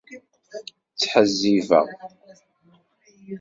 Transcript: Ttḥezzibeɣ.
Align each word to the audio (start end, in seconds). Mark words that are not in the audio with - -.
Ttḥezzibeɣ. 0.91 1.87